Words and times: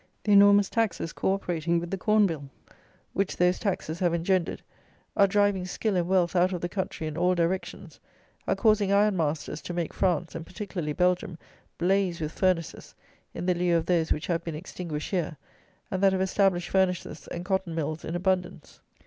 The 0.23 0.31
enormous 0.31 0.67
taxes 0.67 1.13
co 1.13 1.31
operating 1.31 1.77
with 1.79 1.91
the 1.91 1.95
Corn 1.99 2.25
bill, 2.25 2.49
which 3.13 3.37
those 3.37 3.59
taxes 3.59 3.99
have 3.99 4.15
engendered, 4.15 4.63
are 5.15 5.27
driving 5.27 5.63
skill 5.65 5.95
and 5.95 6.07
wealth 6.07 6.35
out 6.35 6.51
of 6.53 6.61
the 6.61 6.67
country 6.69 7.05
in 7.05 7.15
all 7.19 7.35
directions; 7.35 7.99
are 8.47 8.55
causing 8.55 8.91
iron 8.91 9.15
masters 9.15 9.61
to 9.61 9.75
make 9.75 9.93
France, 9.93 10.33
and 10.33 10.43
particularly 10.43 10.93
Belgium, 10.93 11.37
blaze 11.77 12.19
with 12.19 12.31
furnaces, 12.31 12.95
in 13.35 13.45
the 13.45 13.53
lieu 13.53 13.77
of 13.77 13.85
those 13.85 14.11
which 14.11 14.25
have 14.25 14.43
been 14.43 14.55
extinguished 14.55 15.11
here; 15.11 15.37
and 15.91 16.01
that 16.01 16.13
have 16.13 16.21
established 16.23 16.69
furnaces 16.71 17.27
and 17.27 17.45
cotton 17.45 17.75
mills 17.75 18.03
in 18.03 18.15
abundance. 18.15 18.81